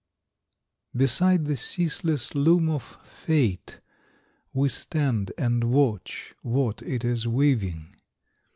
[0.95, 3.81] Beside the ceaseless loom of fate
[4.51, 7.93] We stand and watch what it is weaving.